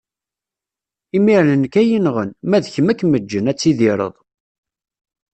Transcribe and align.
Imiren 1.17 1.59
nekk 1.61 1.75
ad 1.81 1.85
yi-nɣen, 1.89 2.29
ma 2.49 2.57
d 2.63 2.65
kemm 2.73 2.87
ad 2.91 2.97
kem-ǧǧen, 2.99 3.49
ad 3.51 3.57
tidireḍ. 3.59 4.15